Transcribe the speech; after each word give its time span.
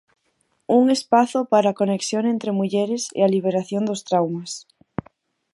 Un 0.79 0.83
espazo 0.97 1.39
para 1.51 1.67
a 1.69 1.77
conexión 1.81 2.23
entre 2.33 2.51
mulleres 2.59 3.03
e 3.17 3.19
a 3.23 3.31
liberación 3.35 3.83
dos 3.85 4.01
traumas. 4.09 4.51